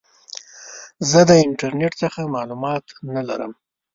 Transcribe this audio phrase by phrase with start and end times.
[1.09, 3.51] زه د انټرنیټ څخه معلومات نه لرم.